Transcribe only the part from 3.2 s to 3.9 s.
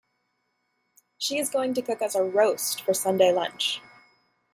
lunch